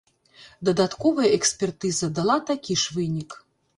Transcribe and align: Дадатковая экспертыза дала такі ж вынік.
Дадатковая 0.69 1.29
экспертыза 1.37 2.09
дала 2.21 2.37
такі 2.51 2.79
ж 2.85 2.97
вынік. 2.97 3.29